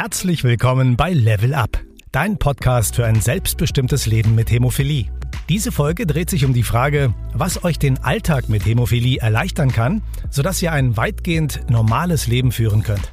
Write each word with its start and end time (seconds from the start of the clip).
Herzlich 0.00 0.44
willkommen 0.44 0.96
bei 0.96 1.12
Level 1.12 1.54
Up, 1.54 1.82
dein 2.12 2.38
Podcast 2.38 2.94
für 2.94 3.04
ein 3.04 3.20
selbstbestimmtes 3.20 4.06
Leben 4.06 4.36
mit 4.36 4.48
Hämophilie. 4.48 5.06
Diese 5.48 5.72
Folge 5.72 6.06
dreht 6.06 6.30
sich 6.30 6.44
um 6.44 6.54
die 6.54 6.62
Frage, 6.62 7.12
was 7.34 7.64
euch 7.64 7.80
den 7.80 7.98
Alltag 7.98 8.48
mit 8.48 8.64
Hämophilie 8.64 9.18
erleichtern 9.18 9.72
kann, 9.72 10.02
sodass 10.30 10.62
ihr 10.62 10.70
ein 10.70 10.96
weitgehend 10.96 11.68
normales 11.68 12.28
Leben 12.28 12.52
führen 12.52 12.84
könnt. 12.84 13.10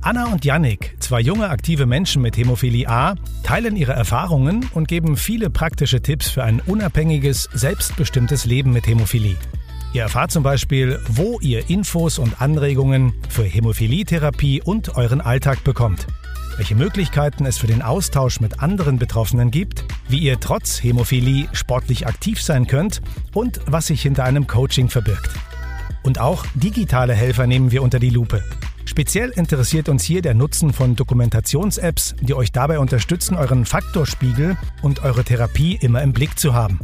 Anna 0.00 0.26
und 0.32 0.44
Yannick, 0.44 0.96
zwei 0.98 1.20
junge 1.20 1.50
aktive 1.50 1.86
Menschen 1.86 2.20
mit 2.20 2.36
Hämophilie 2.36 2.88
A, 2.88 3.14
teilen 3.44 3.76
ihre 3.76 3.92
Erfahrungen 3.92 4.68
und 4.74 4.88
geben 4.88 5.16
viele 5.16 5.50
praktische 5.50 6.02
Tipps 6.02 6.28
für 6.28 6.42
ein 6.42 6.60
unabhängiges, 6.66 7.48
selbstbestimmtes 7.54 8.44
Leben 8.44 8.72
mit 8.72 8.88
Hämophilie. 8.88 9.36
Ihr 9.94 10.02
erfahrt 10.02 10.30
zum 10.30 10.42
Beispiel, 10.42 11.00
wo 11.08 11.40
ihr 11.40 11.70
Infos 11.70 12.18
und 12.18 12.42
Anregungen 12.42 13.14
für 13.30 13.44
Hämophilietherapie 13.44 14.60
und 14.62 14.96
euren 14.96 15.22
Alltag 15.22 15.64
bekommt, 15.64 16.06
welche 16.58 16.74
Möglichkeiten 16.74 17.46
es 17.46 17.56
für 17.56 17.66
den 17.66 17.80
Austausch 17.80 18.40
mit 18.40 18.60
anderen 18.60 18.98
Betroffenen 18.98 19.50
gibt, 19.50 19.84
wie 20.08 20.18
ihr 20.18 20.40
trotz 20.40 20.82
Hämophilie 20.82 21.48
sportlich 21.52 22.06
aktiv 22.06 22.42
sein 22.42 22.66
könnt 22.66 23.00
und 23.32 23.60
was 23.66 23.86
sich 23.86 24.02
hinter 24.02 24.24
einem 24.24 24.46
Coaching 24.46 24.90
verbirgt. 24.90 25.30
Und 26.02 26.20
auch 26.20 26.44
digitale 26.54 27.14
Helfer 27.14 27.46
nehmen 27.46 27.70
wir 27.70 27.82
unter 27.82 27.98
die 27.98 28.10
Lupe. 28.10 28.44
Speziell 28.84 29.30
interessiert 29.30 29.88
uns 29.88 30.04
hier 30.04 30.20
der 30.22 30.34
Nutzen 30.34 30.72
von 30.72 30.96
Dokumentations-Apps, 30.96 32.14
die 32.20 32.34
euch 32.34 32.52
dabei 32.52 32.78
unterstützen, 32.78 33.36
euren 33.36 33.64
Faktorspiegel 33.64 34.56
und 34.82 35.02
eure 35.02 35.24
Therapie 35.24 35.78
immer 35.80 36.02
im 36.02 36.12
Blick 36.12 36.38
zu 36.38 36.52
haben. 36.52 36.80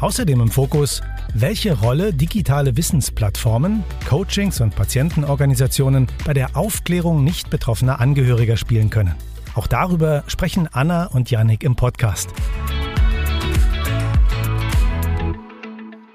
Außerdem 0.00 0.40
im 0.40 0.48
Fokus 0.48 1.00
welche 1.34 1.76
Rolle 1.76 2.12
digitale 2.12 2.76
Wissensplattformen, 2.76 3.82
Coachings 4.08 4.60
und 4.60 4.76
Patientenorganisationen 4.76 6.06
bei 6.24 6.34
der 6.34 6.56
Aufklärung 6.56 7.24
nicht 7.24 7.50
betroffener 7.50 8.00
Angehöriger 8.00 8.56
spielen 8.56 8.90
können. 8.90 9.16
Auch 9.56 9.66
darüber 9.66 10.22
sprechen 10.28 10.68
Anna 10.70 11.06
und 11.06 11.32
Yannick 11.32 11.64
im 11.64 11.74
Podcast. 11.74 12.30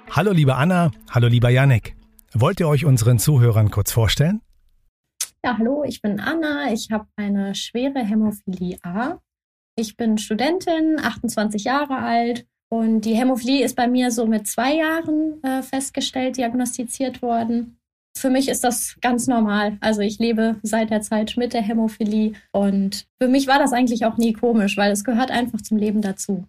Hallo 0.10 0.32
liebe 0.32 0.56
Anna, 0.56 0.92
hallo 1.12 1.28
lieber 1.28 1.50
Yannick. 1.50 1.98
Wollt 2.34 2.62
ihr 2.62 2.70
euch 2.70 2.86
unseren 2.86 3.20
Zuhörern 3.20 3.70
kurz 3.70 3.92
vorstellen? 3.92 4.40
Ja, 5.44 5.58
hallo, 5.58 5.84
ich 5.86 6.02
bin 6.02 6.22
Anna. 6.22 6.72
Ich 6.72 6.90
habe 6.90 7.08
eine 7.18 7.54
schwere 7.54 8.00
Hämophilie 8.00 8.78
A. 8.84 9.20
Ich 9.76 9.98
bin 9.98 10.18
Studentin, 10.18 11.00
28 11.02 11.66
Jahre 11.66 11.98
alt 11.98 12.46
und 12.74 13.02
die 13.02 13.14
Hämophilie 13.14 13.64
ist 13.64 13.76
bei 13.76 13.88
mir 13.88 14.10
so 14.10 14.26
mit 14.26 14.48
zwei 14.48 14.78
Jahren 14.78 15.44
äh, 15.44 15.62
festgestellt, 15.62 16.38
diagnostiziert 16.38 17.22
worden. 17.22 17.78
Für 18.18 18.32
mich 18.32 18.50
ist 18.50 18.64
das 18.64 18.98
ganz 19.00 19.28
normal. 19.28 19.78
Also 19.80 20.02
ich 20.02 20.18
lebe 20.18 20.56
seit 20.64 20.90
der 20.90 21.02
Zeit 21.02 21.36
mit 21.38 21.54
der 21.54 21.62
Hämophilie 21.62 22.34
und 22.52 23.06
für 23.22 23.28
mich 23.28 23.46
war 23.46 23.60
das 23.60 23.74
eigentlich 23.74 24.08
auch 24.08 24.18
nie 24.18 24.34
komisch, 24.34 24.76
weil 24.76 24.92
es 24.92 25.04
gehört 25.04 25.30
einfach 25.30 25.62
zum 25.62 25.78
Leben 25.78 26.02
dazu. 26.02 26.48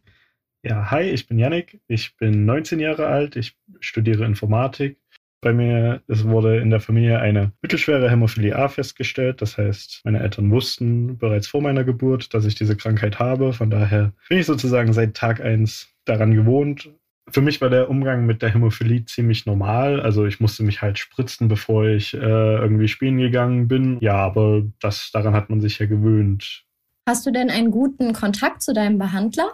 Ja, 0.63 0.91
hi, 0.91 1.03
ich 1.03 1.27
bin 1.27 1.39
Yannick. 1.39 1.83
Ich 1.89 2.17
bin 2.17 2.47
19 2.47 2.81
Jahre 2.81 3.07
alt. 3.09 3.37
Ich 3.37 3.59
studiere 3.81 4.25
Informatik 4.25 4.97
bei 5.45 5.53
mir, 5.53 6.01
es 6.09 6.27
wurde 6.27 6.59
in 6.59 6.71
der 6.71 6.81
Familie 6.81 7.21
eine 7.21 7.53
mittelschwere 7.61 8.11
Hämophilie 8.11 8.57
A 8.57 8.69
festgestellt. 8.69 9.43
Das 9.43 9.59
heißt, 9.59 10.01
meine 10.05 10.21
Eltern 10.21 10.51
wussten 10.51 11.19
bereits 11.19 11.47
vor 11.47 11.61
meiner 11.61 11.85
Geburt, 11.85 12.33
dass 12.33 12.47
ich 12.47 12.55
diese 12.55 12.77
Krankheit 12.77 13.19
habe. 13.19 13.53
Von 13.53 13.69
daher 13.71 14.13
bin 14.31 14.39
ich 14.39 14.47
sozusagen 14.47 14.95
seit 14.95 15.15
Tag 15.15 15.43
eins 15.43 15.95
daran 16.07 16.35
gewohnt. 16.35 16.91
Für 17.31 17.43
mich 17.43 17.61
war 17.61 17.69
der 17.69 17.91
Umgang 17.91 18.25
mit 18.25 18.41
der 18.41 18.55
Hämophilie 18.55 19.05
ziemlich 19.05 19.45
normal. 19.45 20.01
Also 20.01 20.25
ich 20.25 20.41
musste 20.41 20.63
mich 20.63 20.81
halt 20.81 20.99
spritzen, 20.99 21.49
bevor 21.49 21.87
ich 21.87 22.15
äh, 22.15 22.19
irgendwie 22.19 22.89
spielen 22.89 23.19
gegangen 23.19 23.69
bin. 23.69 23.99
Ja, 24.01 24.17
aber 24.17 24.63
das, 24.81 25.11
daran 25.13 25.35
hat 25.35 25.51
man 25.51 25.61
sich 25.61 25.79
ja 25.79 25.85
gewöhnt. 25.85 26.65
Hast 27.07 27.27
du 27.27 27.31
denn 27.31 27.51
einen 27.51 27.71
guten 27.71 28.15
Kontakt 28.15 28.63
zu 28.63 28.73
deinem 28.73 28.99
Behandler? 28.99 29.53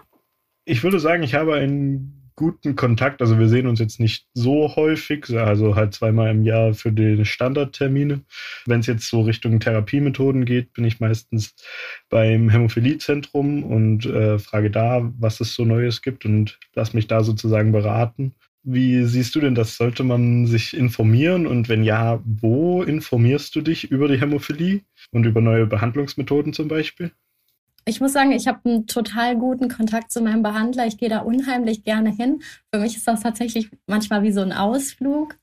Ich 0.63 0.83
würde 0.83 1.01
sagen, 1.01 1.21
ich 1.23 1.35
habe 1.35 1.55
einen 1.55 2.20
guten 2.41 2.75
Kontakt. 2.75 3.21
Also 3.21 3.37
wir 3.37 3.47
sehen 3.47 3.67
uns 3.67 3.79
jetzt 3.79 3.99
nicht 3.99 4.25
so 4.33 4.75
häufig, 4.75 5.29
also 5.29 5.75
halt 5.75 5.93
zweimal 5.93 6.31
im 6.31 6.43
Jahr 6.43 6.73
für 6.73 6.91
die 6.91 7.23
Standardtermine. 7.23 8.21
Wenn 8.65 8.79
es 8.79 8.87
jetzt 8.87 9.07
so 9.07 9.21
Richtung 9.21 9.59
Therapiemethoden 9.59 10.43
geht, 10.45 10.73
bin 10.73 10.83
ich 10.83 10.99
meistens 10.99 11.53
beim 12.09 12.49
Hämophiliezentrum 12.49 13.63
und 13.63 14.07
äh, 14.07 14.39
frage 14.39 14.71
da, 14.71 15.11
was 15.19 15.39
es 15.39 15.53
so 15.53 15.65
Neues 15.65 16.01
gibt 16.01 16.25
und 16.25 16.57
lass 16.73 16.95
mich 16.95 17.05
da 17.05 17.23
sozusagen 17.23 17.71
beraten. 17.71 18.33
Wie 18.63 19.03
siehst 19.03 19.35
du 19.35 19.39
denn 19.39 19.53
das? 19.53 19.77
Sollte 19.77 20.03
man 20.03 20.47
sich 20.47 20.75
informieren? 20.75 21.45
Und 21.45 21.69
wenn 21.69 21.83
ja, 21.83 22.21
wo 22.25 22.81
informierst 22.81 23.55
du 23.55 23.61
dich 23.61 23.91
über 23.91 24.07
die 24.07 24.19
Hämophilie 24.19 24.81
und 25.11 25.25
über 25.25 25.41
neue 25.41 25.67
Behandlungsmethoden 25.67 26.53
zum 26.53 26.67
Beispiel? 26.67 27.11
Ich 27.85 28.01
muss 28.01 28.13
sagen, 28.13 28.31
ich 28.31 28.47
habe 28.47 28.59
einen 28.63 28.87
total 28.87 29.35
guten 29.35 29.69
Kontakt 29.69 30.11
zu 30.11 30.21
meinem 30.21 30.43
Behandler. 30.43 30.85
Ich 30.85 30.97
gehe 30.97 31.09
da 31.09 31.19
unheimlich 31.19 31.83
gerne 31.83 32.11
hin. 32.11 32.41
Für 32.73 32.79
mich 32.79 32.95
ist 32.95 33.07
das 33.07 33.21
tatsächlich 33.21 33.69
manchmal 33.87 34.23
wie 34.23 34.31
so 34.31 34.41
ein 34.41 34.53
Ausflug. 34.53 35.37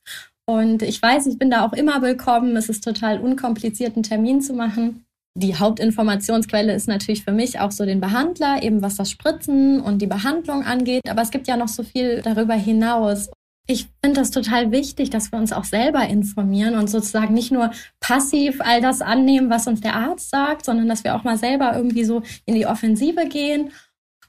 Und 0.47 0.83
ich 0.83 1.03
weiß, 1.03 1.27
ich 1.27 1.39
bin 1.39 1.51
da 1.51 1.67
auch 1.67 1.73
immer 1.73 2.01
willkommen. 2.01 2.57
Es 2.57 2.69
ist 2.69 2.85
total 2.85 3.21
unkompliziert, 3.21 3.97
einen 3.97 4.03
Termin 4.03 4.41
zu 4.41 4.55
machen. 4.55 5.05
Die 5.35 5.57
Hauptinformationsquelle 5.57 6.75
ist 6.75 6.89
natürlich 6.89 7.23
für 7.23 7.33
mich 7.33 7.61
auch 7.61 7.71
so 7.71 7.85
den 7.85 8.01
Behandler, 8.01 8.63
eben 8.63 8.83
was 8.83 8.97
das 8.97 9.11
Spritzen 9.11 9.81
und 9.81 10.01
die 10.01 10.07
Behandlung 10.07 10.65
angeht. 10.65 11.03
Aber 11.09 11.23
es 11.23 11.31
gibt 11.31 11.47
ja 11.47 11.57
noch 11.57 11.69
so 11.69 11.83
viel 11.83 12.23
darüber 12.23 12.55
hinaus. 12.55 13.31
Ich 13.71 13.87
finde 14.03 14.21
das 14.21 14.31
total 14.31 14.73
wichtig, 14.73 15.11
dass 15.11 15.31
wir 15.31 15.39
uns 15.39 15.53
auch 15.53 15.65
selber 15.65 16.03
informieren 16.09 16.75
und 16.75 16.89
sozusagen 16.89 17.35
nicht 17.35 17.53
nur 17.53 17.71
passiv 18.01 18.63
all 18.63 18.81
das 18.81 19.03
annehmen, 19.03 19.51
was 19.51 19.67
uns 19.67 19.83
der 19.83 19.95
Arzt 19.95 20.31
sagt, 20.31 20.65
sondern 20.65 20.89
dass 20.89 21.05
wir 21.05 21.15
auch 21.15 21.23
mal 21.23 21.37
selber 21.37 21.77
irgendwie 21.77 22.05
so 22.05 22.23
in 22.47 22.55
die 22.55 22.65
Offensive 22.65 23.29
gehen. 23.29 23.71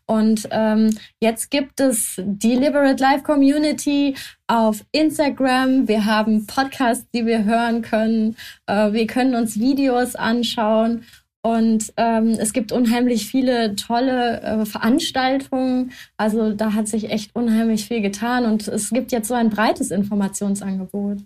Und 0.10 0.48
ähm, 0.52 0.98
jetzt 1.22 1.52
gibt 1.52 1.80
es 1.80 2.16
die 2.18 2.56
Liberate 2.56 3.02
Life 3.02 3.24
Community 3.24 4.16
auf 4.48 4.84
Instagram. 4.92 5.88
Wir 5.88 6.04
haben 6.04 6.46
Podcasts, 6.46 7.06
die 7.14 7.26
wir 7.26 7.46
hören 7.46 7.82
können. 7.84 8.36
Äh, 8.66 8.92
wir 8.92 9.08
können 9.08 9.36
uns 9.36 9.58
Videos 9.58 10.16
anschauen. 10.16 11.06
Und 11.42 11.94
ähm, 11.96 12.36
es 12.38 12.52
gibt 12.52 12.72
unheimlich 12.72 13.28
viele 13.28 13.76
tolle 13.76 14.42
äh, 14.42 14.66
Veranstaltungen. 14.66 15.92
Also 16.18 16.54
da 16.54 16.74
hat 16.74 16.88
sich 16.88 17.12
echt 17.12 17.34
unheimlich 17.34 17.86
viel 17.88 18.02
getan 18.02 18.46
und 18.46 18.68
es 18.68 18.90
gibt 18.90 19.12
jetzt 19.12 19.30
so 19.30 19.36
ein 19.36 19.50
breites 19.50 19.92
Informationsangebot. 19.92 21.20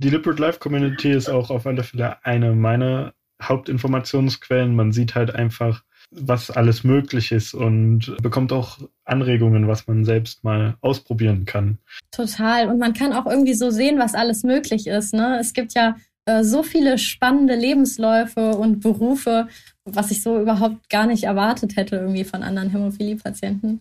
Die 0.00 0.10
Liberate 0.10 0.40
Life 0.40 0.60
Community 0.60 1.10
ist 1.10 1.28
auch 1.28 1.50
auf 1.50 1.66
alle 1.66 1.82
Fälle 1.82 2.24
eine 2.24 2.52
meiner 2.52 3.14
Hauptinformationsquellen. 3.42 4.76
Man 4.76 4.92
sieht 4.92 5.16
halt 5.16 5.34
einfach, 5.34 5.82
was 6.10 6.50
alles 6.50 6.84
möglich 6.84 7.32
ist 7.32 7.52
und 7.52 8.16
bekommt 8.22 8.52
auch 8.52 8.78
Anregungen, 9.04 9.66
was 9.66 9.88
man 9.88 10.04
selbst 10.04 10.44
mal 10.44 10.76
ausprobieren 10.80 11.44
kann. 11.44 11.78
Total. 12.12 12.68
Und 12.68 12.78
man 12.78 12.94
kann 12.94 13.12
auch 13.12 13.26
irgendwie 13.26 13.54
so 13.54 13.70
sehen, 13.70 13.98
was 13.98 14.14
alles 14.14 14.44
möglich 14.44 14.86
ist. 14.86 15.12
Ne? 15.14 15.38
Es 15.40 15.52
gibt 15.52 15.74
ja 15.74 15.96
äh, 16.28 16.44
so 16.44 16.62
viele 16.62 16.98
spannende 16.98 17.54
Lebensläufe 17.54 18.50
und 18.50 18.80
Berufe, 18.80 19.48
was 19.84 20.10
ich 20.10 20.22
so 20.22 20.38
überhaupt 20.38 20.90
gar 20.90 21.06
nicht 21.06 21.24
erwartet 21.24 21.76
hätte 21.76 21.96
irgendwie 21.96 22.24
von 22.24 22.42
anderen 22.42 22.68
Hämophilie-Patienten. 22.68 23.80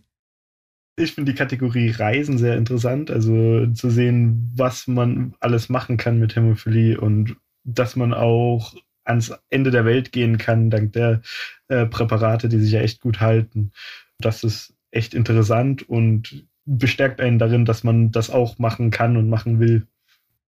Ich 0.98 1.14
finde 1.14 1.34
die 1.34 1.38
Kategorie 1.38 1.92
Reisen 1.92 2.38
sehr 2.38 2.56
interessant, 2.56 3.12
also 3.12 3.68
zu 3.74 3.90
sehen, 3.90 4.50
was 4.56 4.88
man 4.88 5.36
alles 5.42 5.68
machen 5.68 5.98
kann 5.98 6.20
mit 6.20 6.36
Hämophilie 6.36 7.00
und 7.00 7.36
dass 7.66 7.98
man 7.98 8.14
auch 8.14 8.74
ans 9.04 9.34
Ende 9.50 9.70
der 9.70 9.84
Welt 9.84 10.14
gehen 10.14 10.38
kann, 10.38 10.70
dank 10.70 10.94
der 10.94 11.22
äh, 11.68 11.86
Präparate, 11.86 12.48
die 12.48 12.60
sich 12.60 12.72
ja 12.72 12.80
echt 12.80 13.02
gut 13.02 13.20
halten. 13.20 13.74
Das 14.20 14.46
ist 14.46 14.74
echt 14.92 15.14
interessant 15.14 15.88
und 15.88 16.46
bestärkt 16.66 17.20
einen 17.20 17.40
darin, 17.40 17.66
dass 17.66 17.84
man 17.84 18.12
das 18.12 18.30
auch 18.30 18.58
machen 18.58 18.90
kann 18.90 19.18
und 19.18 19.30
machen 19.30 19.60
will. 19.60 19.86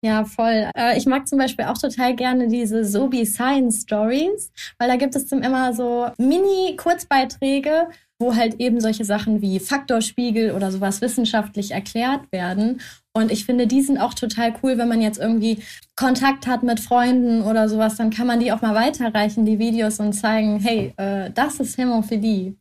Ja, 0.08 0.24
voll. 0.24 0.72
Äh, 0.74 0.98
ich 0.98 1.06
mag 1.06 1.28
zum 1.28 1.38
Beispiel 1.38 1.66
auch 1.66 1.78
total 1.78 2.16
gerne 2.16 2.48
diese 2.48 2.86
Sobi 2.86 3.26
Science 3.26 3.82
Stories, 3.82 4.54
weil 4.80 4.88
da 4.88 4.96
gibt 4.96 5.18
es 5.18 5.28
dann 5.28 5.44
immer 5.44 5.74
so 5.74 6.08
Mini-Kurzbeiträge, 6.18 7.90
wo 8.18 8.34
halt 8.34 8.56
eben 8.62 8.80
solche 8.80 9.04
Sachen 9.04 9.42
wie 9.42 9.60
Faktorspiegel 9.60 10.54
oder 10.54 10.72
sowas 10.72 11.02
wissenschaftlich 11.02 11.72
erklärt 11.72 12.32
werden. 12.32 12.80
Und 13.14 13.34
ich 13.34 13.44
finde, 13.44 13.68
die 13.68 13.82
sind 13.82 13.98
auch 13.98 14.14
total 14.14 14.54
cool, 14.64 14.78
wenn 14.78 14.88
man 14.88 15.02
jetzt 15.02 15.20
irgendwie 15.20 15.62
Kontakt 15.98 16.48
hat 16.48 16.64
mit 16.64 16.80
Freunden 16.80 17.42
oder 17.42 17.68
sowas, 17.68 17.98
dann 17.98 18.10
kann 18.10 18.28
man 18.28 18.40
die 18.40 18.54
auch 18.54 18.62
mal 18.62 18.76
weiterreichen, 18.76 19.46
die 19.46 19.60
Videos, 19.60 20.00
und 20.00 20.14
zeigen, 20.14 20.62
hey, 20.62 20.94
äh, 20.96 21.32
das 21.32 21.60
ist 21.60 21.78
Hämophilie. 21.78 22.56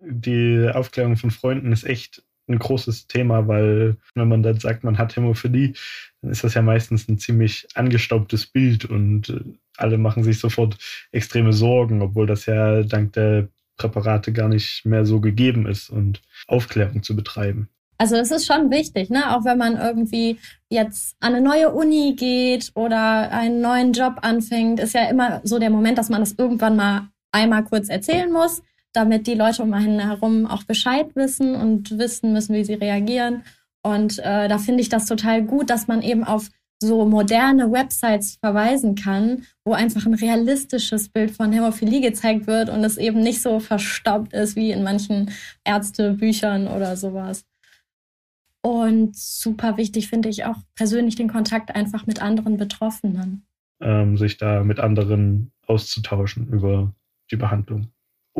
Die 0.00 0.68
Aufklärung 0.74 1.16
von 1.16 1.30
Freunden 1.30 1.70
ist 1.70 1.84
echt 1.84 2.24
ein 2.48 2.58
großes 2.58 3.06
Thema, 3.06 3.46
weil 3.46 3.96
wenn 4.16 4.28
man 4.28 4.42
dann 4.42 4.58
sagt, 4.58 4.82
man 4.82 4.98
hat 4.98 5.14
Hämophilie, 5.14 5.74
dann 6.22 6.30
ist 6.30 6.44
das 6.44 6.54
ja 6.54 6.62
meistens 6.62 7.08
ein 7.08 7.18
ziemlich 7.18 7.66
angestaubtes 7.74 8.46
Bild 8.46 8.84
und 8.84 9.30
äh, 9.30 9.40
alle 9.76 9.98
machen 9.98 10.24
sich 10.24 10.38
sofort 10.38 10.76
extreme 11.12 11.52
Sorgen, 11.52 12.02
obwohl 12.02 12.26
das 12.26 12.46
ja 12.46 12.82
dank 12.82 13.14
der 13.14 13.48
Präparate 13.76 14.32
gar 14.32 14.48
nicht 14.48 14.84
mehr 14.84 15.06
so 15.06 15.20
gegeben 15.20 15.66
ist 15.66 15.88
und 15.88 16.20
Aufklärung 16.46 17.02
zu 17.02 17.16
betreiben. 17.16 17.68
Also 17.96 18.16
es 18.16 18.30
ist 18.30 18.46
schon 18.46 18.70
wichtig, 18.70 19.10
ne? 19.10 19.36
Auch 19.36 19.44
wenn 19.44 19.58
man 19.58 19.76
irgendwie 19.76 20.38
jetzt 20.70 21.16
an 21.20 21.34
eine 21.34 21.44
neue 21.44 21.70
Uni 21.70 22.14
geht 22.16 22.72
oder 22.74 23.30
einen 23.30 23.60
neuen 23.60 23.92
Job 23.92 24.20
anfängt, 24.22 24.80
ist 24.80 24.94
ja 24.94 25.08
immer 25.10 25.42
so 25.44 25.58
der 25.58 25.68
Moment, 25.68 25.98
dass 25.98 26.08
man 26.08 26.20
das 26.20 26.32
irgendwann 26.32 26.76
mal 26.76 27.08
einmal 27.30 27.62
kurz 27.64 27.90
erzählen 27.90 28.32
muss, 28.32 28.62
damit 28.94 29.26
die 29.26 29.34
Leute 29.34 29.62
um 29.62 29.74
einen 29.74 30.00
herum 30.00 30.46
auch 30.46 30.64
Bescheid 30.64 31.14
wissen 31.14 31.54
und 31.54 31.98
wissen 31.98 32.32
müssen, 32.32 32.54
wie 32.54 32.64
sie 32.64 32.74
reagieren. 32.74 33.42
Und 33.82 34.18
äh, 34.18 34.48
da 34.48 34.58
finde 34.58 34.82
ich 34.82 34.88
das 34.88 35.06
total 35.06 35.42
gut, 35.42 35.70
dass 35.70 35.88
man 35.88 36.02
eben 36.02 36.24
auf 36.24 36.48
so 36.82 37.04
moderne 37.04 37.70
Websites 37.70 38.36
verweisen 38.40 38.94
kann, 38.94 39.42
wo 39.64 39.72
einfach 39.72 40.06
ein 40.06 40.14
realistisches 40.14 41.10
Bild 41.10 41.30
von 41.30 41.52
Hämophilie 41.52 42.00
gezeigt 42.00 42.46
wird 42.46 42.70
und 42.70 42.82
es 42.84 42.96
eben 42.96 43.20
nicht 43.20 43.42
so 43.42 43.60
verstaubt 43.60 44.32
ist 44.32 44.56
wie 44.56 44.70
in 44.70 44.82
manchen 44.82 45.30
Ärztebüchern 45.64 46.68
oder 46.68 46.96
sowas. 46.96 47.44
Und 48.62 49.16
super 49.16 49.76
wichtig 49.76 50.08
finde 50.08 50.28
ich 50.28 50.44
auch 50.44 50.56
persönlich 50.74 51.16
den 51.16 51.28
Kontakt 51.28 51.74
einfach 51.74 52.06
mit 52.06 52.20
anderen 52.22 52.56
Betroffenen. 52.56 53.46
Ähm, 53.80 54.18
sich 54.18 54.36
da 54.36 54.62
mit 54.64 54.80
anderen 54.80 55.52
auszutauschen 55.66 56.48
über 56.48 56.94
die 57.30 57.36
Behandlung. 57.36 57.88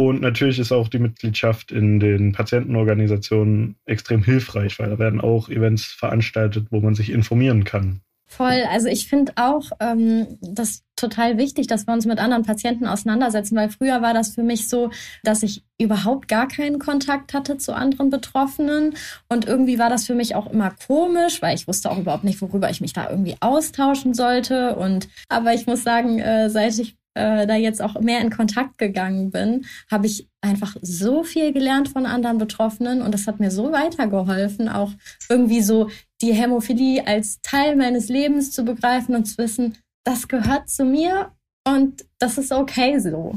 Und 0.00 0.22
natürlich 0.22 0.58
ist 0.58 0.72
auch 0.72 0.88
die 0.88 0.98
Mitgliedschaft 0.98 1.72
in 1.72 2.00
den 2.00 2.32
Patientenorganisationen 2.32 3.76
extrem 3.84 4.24
hilfreich, 4.24 4.78
weil 4.78 4.88
da 4.88 4.98
werden 4.98 5.20
auch 5.20 5.50
Events 5.50 5.84
veranstaltet, 5.84 6.68
wo 6.70 6.80
man 6.80 6.94
sich 6.94 7.10
informieren 7.10 7.64
kann 7.64 8.00
Voll. 8.32 8.62
Also 8.70 8.86
ich 8.86 9.08
finde 9.08 9.32
auch 9.34 9.72
ähm, 9.80 10.38
das 10.40 10.84
total 10.94 11.36
wichtig, 11.36 11.66
dass 11.66 11.88
wir 11.88 11.94
uns 11.94 12.06
mit 12.06 12.20
anderen 12.20 12.44
Patienten 12.44 12.86
auseinandersetzen, 12.86 13.56
weil 13.56 13.70
früher 13.70 14.02
war 14.02 14.14
das 14.14 14.36
für 14.36 14.44
mich 14.44 14.68
so, 14.68 14.90
dass 15.24 15.42
ich 15.42 15.64
überhaupt 15.80 16.28
gar 16.28 16.46
keinen 16.46 16.78
Kontakt 16.78 17.34
hatte 17.34 17.58
zu 17.58 17.74
anderen 17.74 18.08
Betroffenen 18.08 18.94
und 19.28 19.48
irgendwie 19.48 19.80
war 19.80 19.90
das 19.90 20.06
für 20.06 20.14
mich 20.14 20.36
auch 20.36 20.46
immer 20.46 20.72
komisch, 20.86 21.42
weil 21.42 21.56
ich 21.56 21.66
wusste 21.66 21.90
auch 21.90 21.98
überhaupt 21.98 22.22
nicht, 22.22 22.40
worüber 22.40 22.70
ich 22.70 22.80
mich 22.80 22.92
da 22.92 23.10
irgendwie 23.10 23.34
austauschen 23.40 24.14
sollte. 24.14 24.76
Und 24.76 25.08
aber 25.28 25.52
ich 25.52 25.66
muss 25.66 25.82
sagen, 25.82 26.20
äh, 26.20 26.50
seit 26.50 26.78
ich 26.78 26.99
äh, 27.20 27.46
da 27.46 27.54
jetzt 27.54 27.82
auch 27.82 28.00
mehr 28.00 28.20
in 28.20 28.30
Kontakt 28.30 28.78
gegangen 28.78 29.30
bin, 29.30 29.66
habe 29.90 30.06
ich 30.06 30.28
einfach 30.40 30.76
so 30.80 31.22
viel 31.22 31.52
gelernt 31.52 31.88
von 31.88 32.06
anderen 32.06 32.38
Betroffenen 32.38 33.02
und 33.02 33.12
das 33.12 33.26
hat 33.26 33.40
mir 33.40 33.50
so 33.50 33.72
weitergeholfen, 33.72 34.68
auch 34.68 34.92
irgendwie 35.28 35.60
so 35.60 35.90
die 36.22 36.32
Hämophilie 36.32 37.06
als 37.06 37.40
Teil 37.42 37.76
meines 37.76 38.08
Lebens 38.08 38.52
zu 38.52 38.64
begreifen 38.64 39.14
und 39.14 39.26
zu 39.26 39.38
wissen, 39.38 39.76
das 40.04 40.28
gehört 40.28 40.68
zu 40.68 40.84
mir 40.84 41.32
und 41.64 42.06
das 42.18 42.38
ist 42.38 42.52
okay 42.52 42.98
so. 42.98 43.34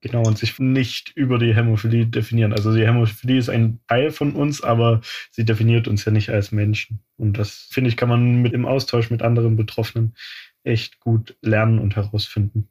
Genau, 0.00 0.24
und 0.24 0.36
sich 0.36 0.58
nicht 0.58 1.12
über 1.14 1.38
die 1.38 1.54
Hämophilie 1.54 2.06
definieren. 2.06 2.52
Also 2.52 2.74
die 2.74 2.84
Hämophilie 2.84 3.38
ist 3.38 3.48
ein 3.48 3.78
Teil 3.86 4.10
von 4.10 4.32
uns, 4.32 4.60
aber 4.60 5.00
sie 5.30 5.44
definiert 5.44 5.86
uns 5.86 6.04
ja 6.04 6.10
nicht 6.10 6.30
als 6.30 6.50
Menschen. 6.50 7.04
Und 7.16 7.38
das, 7.38 7.68
finde 7.70 7.88
ich, 7.88 7.96
kann 7.96 8.08
man 8.08 8.42
mit 8.42 8.52
im 8.52 8.66
Austausch 8.66 9.10
mit 9.10 9.22
anderen 9.22 9.54
Betroffenen 9.54 10.16
echt 10.64 10.98
gut 10.98 11.36
lernen 11.40 11.78
und 11.78 11.94
herausfinden. 11.94 12.68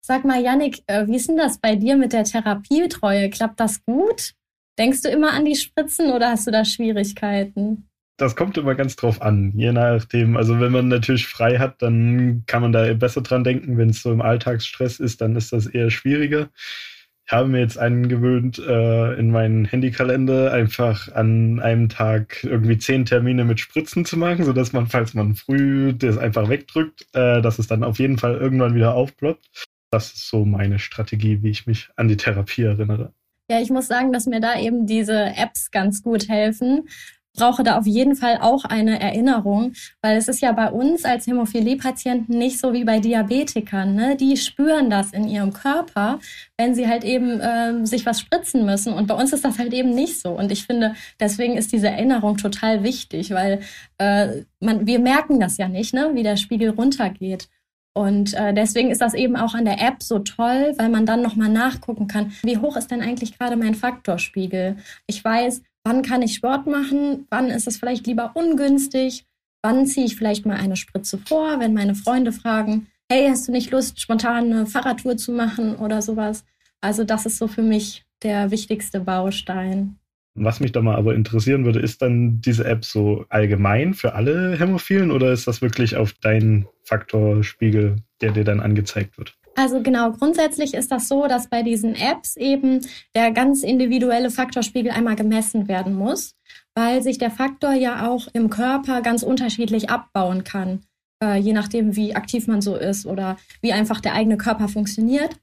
Sag 0.00 0.24
mal, 0.24 0.42
Yannick, 0.42 0.82
äh, 0.86 1.06
wie 1.06 1.16
ist 1.16 1.28
denn 1.28 1.36
das 1.36 1.58
bei 1.58 1.76
dir 1.76 1.96
mit 1.96 2.12
der 2.12 2.24
Therapietreue? 2.24 3.30
Klappt 3.30 3.60
das 3.60 3.84
gut? 3.84 4.34
Denkst 4.78 5.02
du 5.02 5.08
immer 5.08 5.32
an 5.32 5.44
die 5.44 5.56
Spritzen 5.56 6.12
oder 6.12 6.30
hast 6.30 6.46
du 6.46 6.50
da 6.50 6.64
Schwierigkeiten? 6.64 7.88
Das 8.16 8.34
kommt 8.34 8.58
immer 8.58 8.74
ganz 8.74 8.96
drauf 8.96 9.22
an, 9.22 9.52
je 9.54 9.72
nachdem. 9.72 10.36
Also 10.36 10.58
wenn 10.58 10.72
man 10.72 10.88
natürlich 10.88 11.26
frei 11.26 11.58
hat, 11.58 11.82
dann 11.82 12.42
kann 12.46 12.62
man 12.62 12.72
da 12.72 12.92
besser 12.94 13.22
dran 13.22 13.44
denken. 13.44 13.78
Wenn 13.78 13.90
es 13.90 14.02
so 14.02 14.10
im 14.10 14.20
Alltagsstress 14.22 14.98
ist, 14.98 15.20
dann 15.20 15.36
ist 15.36 15.52
das 15.52 15.66
eher 15.66 15.90
schwieriger. 15.90 16.48
Ich 17.26 17.32
habe 17.32 17.48
mir 17.48 17.60
jetzt 17.60 17.78
angewöhnt, 17.78 18.58
äh, 18.58 19.12
in 19.18 19.30
meinen 19.30 19.66
Handykalender 19.66 20.50
einfach 20.52 21.12
an 21.12 21.60
einem 21.60 21.90
Tag 21.90 22.42
irgendwie 22.42 22.78
zehn 22.78 23.04
Termine 23.04 23.44
mit 23.44 23.60
Spritzen 23.60 24.04
zu 24.04 24.16
machen, 24.16 24.44
sodass 24.44 24.72
man, 24.72 24.86
falls 24.86 25.12
man 25.12 25.34
früh 25.34 25.92
das 25.92 26.16
einfach 26.18 26.48
wegdrückt, 26.48 27.06
äh, 27.12 27.42
dass 27.42 27.58
es 27.58 27.66
dann 27.66 27.84
auf 27.84 27.98
jeden 27.98 28.16
Fall 28.16 28.34
irgendwann 28.36 28.74
wieder 28.74 28.94
aufploppt. 28.94 29.67
Das 29.90 30.12
ist 30.12 30.28
so 30.28 30.44
meine 30.44 30.78
Strategie, 30.78 31.42
wie 31.42 31.50
ich 31.50 31.66
mich 31.66 31.88
an 31.96 32.08
die 32.08 32.16
Therapie 32.16 32.62
erinnere. 32.62 33.12
Ja, 33.50 33.60
ich 33.60 33.70
muss 33.70 33.86
sagen, 33.86 34.12
dass 34.12 34.26
mir 34.26 34.40
da 34.40 34.58
eben 34.60 34.86
diese 34.86 35.34
Apps 35.34 35.70
ganz 35.70 36.02
gut 36.02 36.28
helfen. 36.28 36.86
Brauche 37.34 37.62
da 37.62 37.78
auf 37.78 37.86
jeden 37.86 38.14
Fall 38.16 38.38
auch 38.40 38.64
eine 38.64 39.00
Erinnerung, 39.00 39.72
weil 40.02 40.18
es 40.18 40.28
ist 40.28 40.42
ja 40.42 40.52
bei 40.52 40.70
uns 40.70 41.04
als 41.04 41.26
Hämophilie-Patienten 41.26 42.36
nicht 42.36 42.58
so 42.58 42.72
wie 42.72 42.84
bei 42.84 42.98
Diabetikern. 42.98 43.94
Ne? 43.94 44.16
Die 44.16 44.36
spüren 44.36 44.90
das 44.90 45.12
in 45.12 45.28
ihrem 45.28 45.52
Körper, 45.52 46.18
wenn 46.58 46.74
sie 46.74 46.88
halt 46.88 47.04
eben 47.04 47.40
äh, 47.40 47.86
sich 47.86 48.04
was 48.04 48.20
spritzen 48.20 48.66
müssen. 48.66 48.92
Und 48.92 49.06
bei 49.06 49.14
uns 49.14 49.32
ist 49.32 49.44
das 49.44 49.58
halt 49.58 49.72
eben 49.72 49.94
nicht 49.94 50.20
so. 50.20 50.32
Und 50.32 50.50
ich 50.50 50.66
finde, 50.66 50.94
deswegen 51.20 51.56
ist 51.56 51.72
diese 51.72 51.88
Erinnerung 51.88 52.36
total 52.36 52.82
wichtig, 52.82 53.30
weil 53.30 53.60
äh, 53.98 54.42
man, 54.60 54.86
wir 54.86 54.98
merken 54.98 55.38
das 55.40 55.56
ja 55.56 55.68
nicht, 55.68 55.94
ne? 55.94 56.10
wie 56.14 56.24
der 56.24 56.36
Spiegel 56.36 56.70
runtergeht. 56.70 57.48
Und 57.98 58.32
äh, 58.34 58.54
deswegen 58.54 58.92
ist 58.92 59.00
das 59.00 59.12
eben 59.12 59.34
auch 59.34 59.54
an 59.54 59.64
der 59.64 59.82
App 59.82 60.04
so 60.04 60.20
toll, 60.20 60.72
weil 60.76 60.88
man 60.88 61.04
dann 61.04 61.20
nochmal 61.20 61.48
nachgucken 61.48 62.06
kann, 62.06 62.30
wie 62.44 62.56
hoch 62.56 62.76
ist 62.76 62.92
denn 62.92 63.00
eigentlich 63.00 63.36
gerade 63.36 63.56
mein 63.56 63.74
Faktorspiegel. 63.74 64.76
Ich 65.08 65.24
weiß, 65.24 65.62
wann 65.82 66.02
kann 66.02 66.22
ich 66.22 66.34
Sport 66.34 66.68
machen, 66.68 67.26
wann 67.28 67.48
ist 67.48 67.66
es 67.66 67.76
vielleicht 67.76 68.06
lieber 68.06 68.30
ungünstig, 68.34 69.26
wann 69.64 69.84
ziehe 69.84 70.06
ich 70.06 70.14
vielleicht 70.14 70.46
mal 70.46 70.58
eine 70.58 70.76
Spritze 70.76 71.18
vor, 71.18 71.58
wenn 71.58 71.74
meine 71.74 71.96
Freunde 71.96 72.30
fragen, 72.30 72.86
hey, 73.10 73.26
hast 73.28 73.48
du 73.48 73.52
nicht 73.52 73.72
Lust, 73.72 74.00
spontan 74.00 74.44
eine 74.44 74.66
Fahrradtour 74.66 75.16
zu 75.16 75.32
machen 75.32 75.74
oder 75.74 76.00
sowas. 76.00 76.44
Also 76.80 77.02
das 77.02 77.26
ist 77.26 77.38
so 77.38 77.48
für 77.48 77.64
mich 77.64 78.04
der 78.22 78.52
wichtigste 78.52 79.00
Baustein. 79.00 79.97
Was 80.40 80.60
mich 80.60 80.72
da 80.72 80.80
mal 80.80 80.96
aber 80.96 81.14
interessieren 81.14 81.64
würde, 81.64 81.80
ist 81.80 82.02
dann 82.02 82.40
diese 82.40 82.64
App 82.64 82.84
so 82.84 83.24
allgemein 83.28 83.94
für 83.94 84.14
alle 84.14 84.58
Hämophilen 84.58 85.10
oder 85.10 85.32
ist 85.32 85.46
das 85.46 85.62
wirklich 85.62 85.96
auf 85.96 86.12
deinen 86.12 86.66
Faktorspiegel, 86.84 87.96
der 88.20 88.32
dir 88.32 88.44
dann 88.44 88.60
angezeigt 88.60 89.18
wird? 89.18 89.34
Also 89.58 89.82
genau, 89.82 90.12
grundsätzlich 90.12 90.72
ist 90.72 90.92
das 90.92 91.08
so, 91.08 91.26
dass 91.26 91.50
bei 91.50 91.64
diesen 91.64 91.96
Apps 91.96 92.36
eben 92.36 92.80
der 93.16 93.32
ganz 93.32 93.64
individuelle 93.64 94.30
Faktorspiegel 94.30 94.92
einmal 94.92 95.16
gemessen 95.16 95.66
werden 95.66 95.94
muss, 95.94 96.36
weil 96.76 97.02
sich 97.02 97.18
der 97.18 97.32
Faktor 97.32 97.72
ja 97.72 98.08
auch 98.08 98.28
im 98.32 98.50
Körper 98.50 99.02
ganz 99.02 99.24
unterschiedlich 99.24 99.90
abbauen 99.90 100.44
kann, 100.44 100.82
äh, 101.20 101.38
je 101.38 101.52
nachdem, 101.52 101.96
wie 101.96 102.14
aktiv 102.14 102.46
man 102.46 102.60
so 102.62 102.76
ist 102.76 103.04
oder 103.04 103.36
wie 103.60 103.72
einfach 103.72 104.00
der 104.00 104.14
eigene 104.14 104.36
Körper 104.36 104.68
funktioniert. 104.68 105.40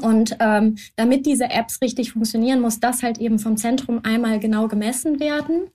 Und 0.00 0.36
ähm, 0.40 0.76
damit 0.96 1.26
diese 1.26 1.50
Apps 1.50 1.80
richtig 1.80 2.12
funktionieren, 2.12 2.60
muss 2.60 2.80
das 2.80 3.02
halt 3.02 3.18
eben 3.18 3.38
vom 3.38 3.56
Zentrum 3.56 4.00
einmal 4.02 4.40
genau 4.40 4.68
gemessen 4.68 5.20
werden. 5.20 5.70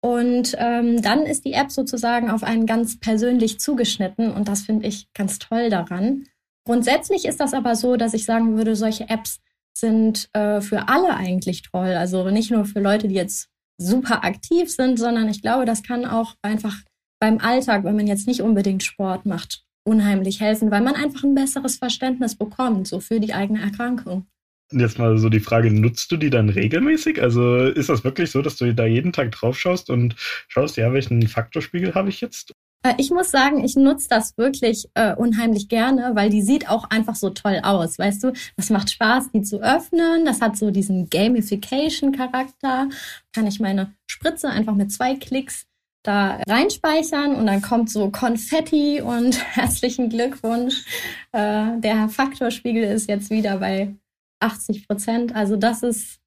Und 0.00 0.54
ähm, 0.58 1.02
dann 1.02 1.26
ist 1.26 1.44
die 1.44 1.54
App 1.54 1.72
sozusagen 1.72 2.30
auf 2.30 2.44
einen 2.44 2.66
ganz 2.66 3.00
persönlich 3.00 3.58
zugeschnitten 3.58 4.30
und 4.30 4.46
das 4.46 4.62
finde 4.62 4.86
ich 4.86 5.12
ganz 5.14 5.40
toll 5.40 5.68
daran. 5.68 6.26
Grundsätzlich 6.64 7.24
ist 7.24 7.40
das 7.40 7.54
aber 7.54 7.74
so, 7.74 7.96
dass 7.96 8.14
ich 8.14 8.24
sagen 8.24 8.56
würde, 8.56 8.76
solche 8.76 9.08
Apps 9.08 9.40
sind 9.76 10.28
äh, 10.32 10.60
für 10.60 10.88
alle 10.88 11.16
eigentlich 11.16 11.62
toll. 11.62 11.94
Also 11.94 12.30
nicht 12.30 12.50
nur 12.50 12.66
für 12.66 12.80
Leute, 12.80 13.08
die 13.08 13.16
jetzt 13.16 13.48
super 13.78 14.24
aktiv 14.24 14.72
sind, 14.72 14.98
sondern 14.98 15.28
ich 15.28 15.42
glaube, 15.42 15.64
das 15.64 15.82
kann 15.82 16.04
auch 16.04 16.34
einfach 16.40 16.76
beim 17.20 17.38
Alltag, 17.38 17.84
wenn 17.84 17.96
man 17.96 18.06
jetzt 18.06 18.26
nicht 18.26 18.42
unbedingt 18.42 18.82
Sport 18.82 19.26
macht, 19.26 19.65
unheimlich 19.86 20.40
helfen, 20.40 20.70
weil 20.70 20.82
man 20.82 20.94
einfach 20.94 21.22
ein 21.22 21.34
besseres 21.34 21.76
Verständnis 21.76 22.34
bekommt, 22.34 22.88
so 22.88 23.00
für 23.00 23.20
die 23.20 23.34
eigene 23.34 23.60
Erkrankung. 23.60 24.26
Jetzt 24.72 24.98
mal 24.98 25.16
so 25.16 25.28
die 25.28 25.40
Frage, 25.40 25.70
nutzt 25.70 26.10
du 26.10 26.16
die 26.16 26.30
dann 26.30 26.48
regelmäßig? 26.48 27.22
Also 27.22 27.56
ist 27.58 27.88
das 27.88 28.02
wirklich 28.02 28.32
so, 28.32 28.42
dass 28.42 28.56
du 28.56 28.74
da 28.74 28.84
jeden 28.84 29.12
Tag 29.12 29.30
drauf 29.30 29.58
schaust 29.58 29.90
und 29.90 30.16
schaust, 30.48 30.76
ja, 30.76 30.92
welchen 30.92 31.28
Faktorspiegel 31.28 31.94
habe 31.94 32.08
ich 32.08 32.20
jetzt? 32.20 32.52
Äh, 32.82 32.94
ich 32.98 33.10
muss 33.10 33.30
sagen, 33.30 33.64
ich 33.64 33.76
nutze 33.76 34.08
das 34.08 34.36
wirklich 34.36 34.86
äh, 34.94 35.14
unheimlich 35.14 35.68
gerne, 35.68 36.12
weil 36.14 36.30
die 36.30 36.42
sieht 36.42 36.68
auch 36.68 36.90
einfach 36.90 37.14
so 37.14 37.30
toll 37.30 37.60
aus. 37.62 37.98
Weißt 37.98 38.24
du, 38.24 38.32
das 38.56 38.70
macht 38.70 38.90
Spaß, 38.90 39.30
die 39.32 39.42
zu 39.42 39.62
öffnen. 39.62 40.24
Das 40.24 40.40
hat 40.40 40.56
so 40.56 40.72
diesen 40.72 41.08
Gamification-Charakter. 41.10 42.88
Kann 43.32 43.46
ich 43.46 43.60
meine 43.60 43.94
Spritze 44.08 44.48
einfach 44.48 44.74
mit 44.74 44.90
zwei 44.90 45.14
Klicks 45.14 45.66
da 46.06 46.40
reinspeichern 46.48 47.34
und 47.34 47.46
dann 47.46 47.62
kommt 47.62 47.90
so 47.90 48.10
Konfetti 48.10 49.00
und 49.00 49.38
herzlichen 49.56 50.08
Glückwunsch. 50.08 50.84
Äh, 51.32 51.78
der 51.80 52.08
Faktorspiegel 52.08 52.84
ist 52.84 53.08
jetzt 53.08 53.30
wieder 53.30 53.58
bei 53.58 53.94
80 54.40 54.86
Prozent. 54.86 55.34
Also 55.34 55.56
das 55.56 55.82
ist 55.82 56.18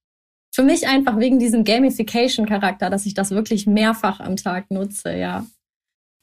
für 0.53 0.63
mich 0.63 0.87
einfach 0.87 1.19
wegen 1.19 1.39
diesem 1.39 1.63
Gamification-Charakter, 1.63 2.89
dass 2.89 3.05
ich 3.05 3.13
das 3.13 3.31
wirklich 3.31 3.67
mehrfach 3.67 4.19
am 4.19 4.35
Tag 4.35 4.71
nutze, 4.71 5.15
ja. 5.15 5.45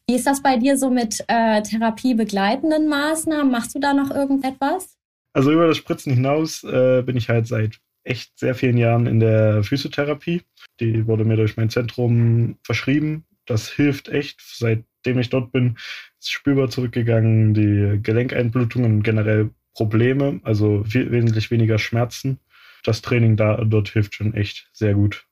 Wie 0.08 0.14
ist 0.14 0.26
das 0.26 0.42
bei 0.42 0.56
dir 0.56 0.78
so 0.78 0.88
mit 0.90 1.25
äh, 1.26 1.62
therapiebegleitenden 1.62 2.88
Maßnahmen? 2.88 3.50
Machst 3.50 3.75
du 3.75 3.80
da 3.80 3.92
noch 3.92 4.10
irgendetwas? 4.10 4.96
Also 5.32 5.52
über 5.52 5.66
das 5.66 5.76
Spritzen 5.76 6.12
hinaus 6.14 6.62
äh, 6.64 7.02
bin 7.02 7.16
ich 7.16 7.28
halt 7.28 7.48
seit 7.48 7.80
echt 8.04 8.38
sehr 8.38 8.54
vielen 8.54 8.78
Jahren 8.78 9.06
in 9.06 9.18
der 9.18 9.64
Physiotherapie. 9.64 10.42
Die 10.80 11.06
wurde 11.06 11.25
mir 11.25 11.36
durch 11.36 11.56
mein 11.56 11.70
Zentrum 11.70 12.56
verschrieben 12.62 13.25
das 13.47 13.71
hilft 13.71 14.09
echt. 14.09 14.41
Seitdem 14.41 15.19
ich 15.19 15.31
dort 15.31 15.53
bin, 15.53 15.76
ist 16.19 16.31
spürbar 16.31 16.69
zurückgegangen. 16.69 17.55
Die 17.55 18.00
Gelenkeinblutungen 18.03 19.03
generell 19.03 19.50
Probleme, 19.75 20.41
also 20.43 20.85
viel, 20.85 21.11
wesentlich 21.11 21.50
weniger 21.50 21.79
Schmerzen. 21.79 22.38
Das 22.85 23.03
Training 23.03 23.37
da 23.37 23.65
dort 23.65 23.88
hilft 23.88 24.15
schon 24.15 24.35
echt 24.35 24.69
sehr 24.73 24.95
gut. 24.95 25.26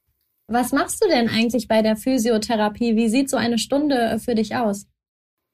Was 0.49 0.73
machst 0.73 1.03
du 1.03 1.09
denn 1.09 1.29
eigentlich 1.29 1.69
bei 1.69 1.81
der 1.81 1.97
Physiotherapie? 1.97 2.97
Wie 2.97 3.09
sieht 3.09 3.31
so 3.31 3.37
eine 3.37 3.59
Stunde 3.59 4.19
für 4.23 4.35
dich 4.35 4.55
aus? 4.55 4.87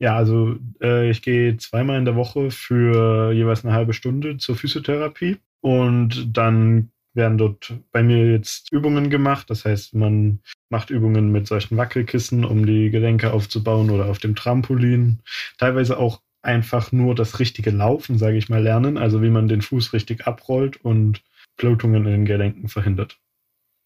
Ja, 0.01 0.17
also 0.17 0.57
äh, 0.81 1.11
ich 1.11 1.23
gehe 1.23 1.57
zweimal 1.59 1.99
in 1.99 2.07
der 2.07 2.17
Woche 2.17 2.51
für 2.51 3.33
jeweils 3.33 3.65
eine 3.65 3.75
halbe 3.75 3.93
Stunde 3.93 4.39
zur 4.39 4.57
Physiotherapie 4.57 5.37
und 5.61 6.37
dann 6.37 6.91
werden 7.15 7.39
dort 7.39 7.75
bei 7.93 8.03
mir 8.03 8.31
jetzt 8.31 8.73
Übungen 8.73 9.11
gemacht. 9.11 9.51
Das 9.51 9.65
heißt, 9.65 9.95
man 9.95 10.41
macht 10.69 10.91
Übungen 10.91 11.33
mit 11.33 11.47
solchen 11.47 11.77
Wackelkissen, 11.77 12.45
um 12.45 12.67
die 12.67 12.91
Gelenke 12.91 13.33
aufzubauen 13.33 13.91
oder 13.91 14.07
auf 14.07 14.19
dem 14.19 14.37
Trampolin. 14.37 15.21
Teilweise 15.59 15.99
auch 15.99 16.21
einfach 16.43 16.93
nur 16.93 17.15
das 17.15 17.39
richtige 17.39 17.71
Laufen, 17.71 18.19
sage 18.19 18.37
ich 18.37 18.49
mal, 18.49 18.63
lernen. 18.63 18.97
Also 18.97 19.23
wie 19.23 19.31
man 19.31 19.49
den 19.49 19.63
Fuß 19.63 19.93
richtig 19.93 20.27
abrollt 20.27 20.77
und 20.85 21.23
Blutungen 21.57 22.07
in 22.07 22.13
den 22.13 22.25
Gelenken 22.25 22.69
verhindert. 22.69 23.19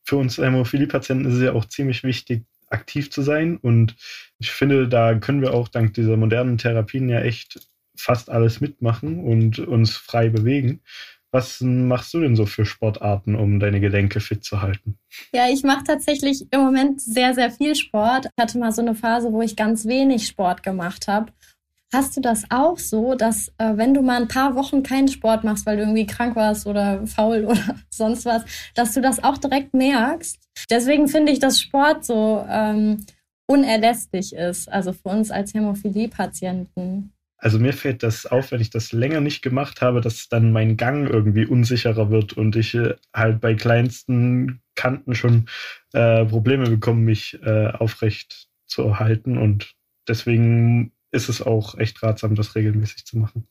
Für 0.04 0.16
uns 0.16 0.38
Hämophilie-Patienten 0.38 1.26
ist 1.26 1.34
es 1.34 1.42
ja 1.42 1.52
auch 1.52 1.64
ziemlich 1.64 2.04
wichtig, 2.04 2.44
aktiv 2.68 3.10
zu 3.10 3.22
sein. 3.22 3.56
Und 3.56 3.96
ich 4.38 4.50
finde, 4.50 4.88
da 4.88 5.14
können 5.14 5.40
wir 5.40 5.54
auch 5.54 5.68
dank 5.68 5.94
dieser 5.94 6.16
modernen 6.16 6.58
Therapien 6.58 7.08
ja 7.08 7.20
echt 7.20 7.68
fast 7.96 8.28
alles 8.30 8.60
mitmachen 8.60 9.18
und 9.20 9.58
uns 9.58 9.96
frei 9.96 10.28
bewegen. 10.28 10.80
Was 11.34 11.60
machst 11.60 12.14
du 12.14 12.20
denn 12.20 12.36
so 12.36 12.46
für 12.46 12.64
Sportarten, 12.64 13.34
um 13.34 13.58
deine 13.58 13.80
Gelenke 13.80 14.20
fit 14.20 14.44
zu 14.44 14.62
halten? 14.62 15.00
Ja, 15.34 15.48
ich 15.48 15.64
mache 15.64 15.82
tatsächlich 15.82 16.46
im 16.52 16.60
Moment 16.60 17.00
sehr, 17.00 17.34
sehr 17.34 17.50
viel 17.50 17.74
Sport. 17.74 18.26
Ich 18.26 18.40
hatte 18.40 18.56
mal 18.56 18.70
so 18.70 18.82
eine 18.82 18.94
Phase, 18.94 19.32
wo 19.32 19.42
ich 19.42 19.56
ganz 19.56 19.84
wenig 19.84 20.28
Sport 20.28 20.62
gemacht 20.62 21.08
habe. 21.08 21.32
Hast 21.92 22.16
du 22.16 22.20
das 22.20 22.44
auch 22.50 22.78
so, 22.78 23.16
dass 23.16 23.48
äh, 23.58 23.76
wenn 23.76 23.94
du 23.94 24.02
mal 24.02 24.22
ein 24.22 24.28
paar 24.28 24.54
Wochen 24.54 24.84
keinen 24.84 25.08
Sport 25.08 25.42
machst, 25.42 25.66
weil 25.66 25.76
du 25.76 25.82
irgendwie 25.82 26.06
krank 26.06 26.36
warst 26.36 26.68
oder 26.68 27.04
faul 27.04 27.44
oder 27.48 27.80
sonst 27.90 28.26
was, 28.26 28.44
dass 28.76 28.94
du 28.94 29.00
das 29.00 29.24
auch 29.24 29.36
direkt 29.36 29.74
merkst? 29.74 30.38
Deswegen 30.70 31.08
finde 31.08 31.32
ich, 31.32 31.40
dass 31.40 31.60
Sport 31.60 32.04
so 32.04 32.46
ähm, 32.48 33.04
unerlässlich 33.48 34.34
ist, 34.34 34.70
also 34.70 34.92
für 34.92 35.08
uns 35.08 35.32
als 35.32 35.52
Hämophilie-Patienten. 35.52 37.13
Also 37.44 37.58
mir 37.58 37.74
fällt 37.74 38.02
das 38.02 38.24
auf, 38.24 38.52
wenn 38.52 38.62
ich 38.62 38.70
das 38.70 38.92
länger 38.92 39.20
nicht 39.20 39.42
gemacht 39.42 39.82
habe, 39.82 40.00
dass 40.00 40.30
dann 40.30 40.50
mein 40.50 40.78
Gang 40.78 41.06
irgendwie 41.06 41.44
unsicherer 41.44 42.08
wird 42.08 42.32
und 42.32 42.56
ich 42.56 42.74
äh, 42.74 42.94
halt 43.12 43.42
bei 43.42 43.54
kleinsten 43.54 44.62
Kanten 44.74 45.14
schon 45.14 45.50
äh, 45.92 46.24
Probleme 46.24 46.70
bekomme, 46.70 47.02
mich 47.02 47.38
äh, 47.42 47.66
aufrecht 47.66 48.48
zu 48.64 48.84
erhalten. 48.84 49.36
Und 49.36 49.74
deswegen 50.08 50.92
ist 51.12 51.28
es 51.28 51.42
auch 51.42 51.76
echt 51.76 52.02
ratsam, 52.02 52.34
das 52.34 52.54
regelmäßig 52.54 53.04
zu 53.04 53.18
machen. 53.18 53.46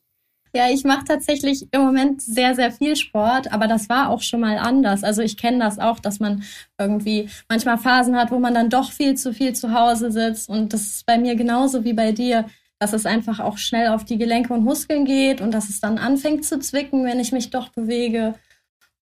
Ja, 0.56 0.68
ich 0.68 0.82
mache 0.82 1.04
tatsächlich 1.04 1.68
im 1.70 1.80
Moment 1.80 2.20
sehr, 2.20 2.56
sehr 2.56 2.72
viel 2.72 2.96
Sport, 2.96 3.52
aber 3.52 3.68
das 3.68 3.88
war 3.88 4.08
auch 4.08 4.22
schon 4.22 4.40
mal 4.40 4.58
anders. 4.58 5.04
Also 5.04 5.22
ich 5.22 5.36
kenne 5.36 5.60
das 5.60 5.78
auch, 5.78 6.00
dass 6.00 6.18
man 6.18 6.42
irgendwie 6.78 7.28
manchmal 7.48 7.78
Phasen 7.78 8.16
hat, 8.16 8.32
wo 8.32 8.40
man 8.40 8.54
dann 8.54 8.70
doch 8.70 8.90
viel 8.90 9.14
zu 9.14 9.32
viel 9.32 9.52
zu 9.52 9.72
Hause 9.72 10.10
sitzt. 10.10 10.48
Und 10.48 10.72
das 10.72 10.82
ist 10.82 11.06
bei 11.06 11.16
mir 11.16 11.36
genauso 11.36 11.84
wie 11.84 11.92
bei 11.92 12.10
dir 12.10 12.46
dass 12.78 12.92
es 12.92 13.06
einfach 13.06 13.40
auch 13.40 13.58
schnell 13.58 13.88
auf 13.88 14.04
die 14.04 14.18
Gelenke 14.18 14.52
und 14.52 14.64
Muskeln 14.64 15.04
geht 15.04 15.40
und 15.40 15.52
dass 15.52 15.68
es 15.68 15.80
dann 15.80 15.98
anfängt 15.98 16.44
zu 16.44 16.58
zwicken, 16.58 17.04
wenn 17.04 17.20
ich 17.20 17.32
mich 17.32 17.50
doch 17.50 17.68
bewege. 17.70 18.34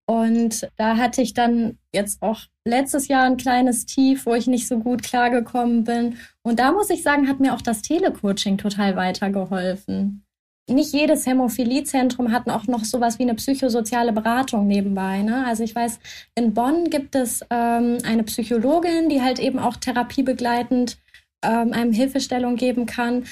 Und 0.07 0.69
da 0.77 0.97
hatte 0.97 1.23
ich 1.23 1.33
dann 1.33 1.79
jetzt 1.95 2.23
auch 2.23 2.43
letztes 2.65 3.09
Jahr 3.09 3.25
ein 3.25 3.37
kleines 3.37 3.87
Tief, 3.87 4.27
wo 4.27 4.35
ich 4.35 4.47
nicht 4.47 4.69
so 4.69 4.79
gut 4.79 5.03
klargekommen 5.03 5.85
bin. 5.85 6.19
Und 6.43 6.59
da 6.59 6.73
muss 6.73 6.91
ich 6.91 7.03
sagen, 7.03 7.29
hat 7.29 7.41
mir 7.41 7.55
auch 7.55 7.63
das 7.63 7.83
Telecoaching 7.83 8.59
total 8.59 8.97
weitergeholfen. 8.97 10.25
Nicht 10.69 10.93
jedes 10.93 11.27
Hämophiliezentrum 11.27 12.31
hat 12.31 12.49
auch 12.49 12.67
noch 12.67 12.85
sowas 12.85 13.19
wie 13.19 13.25
eine 13.25 13.35
psychosoziale 13.35 14.13
Beratung 14.13 14.67
nebenbei. 14.67 15.23
Ne? 15.23 15.45
Also 15.45 15.65
ich 15.65 15.75
weiß, 15.75 15.99
in 16.37 16.55
Bonn 16.55 16.89
gibt 16.89 17.15
es 17.15 17.45
ähm, 17.51 17.99
eine 18.05 18.23
Psychologin, 18.23 19.09
die 19.09 19.23
halt 19.23 19.39
eben 19.41 19.59
auch 19.59 19.77
therapiebegleitend 19.77 20.99
ähm, 21.45 21.73
einem 21.73 21.93
Hilfestellung 21.93 22.57
geben 22.57 22.87
kann. 22.87 23.25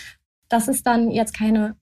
Das 0.51 0.69
ist 0.69 0.87
dann 0.87 1.11
jetzt 1.11 1.33
keine 1.33 1.77